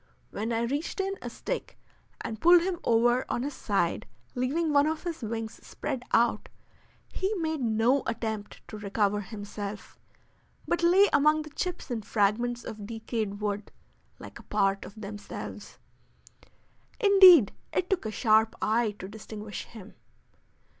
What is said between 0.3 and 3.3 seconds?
When I reached in a stick and pulled him over